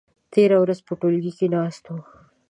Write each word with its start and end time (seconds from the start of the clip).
تېره 0.31 0.57
ورځ 0.63 0.79
په 0.87 0.93
ټولګي 0.99 1.31
کې 1.37 1.47
ناست 1.55 1.83
وو. 1.87 1.99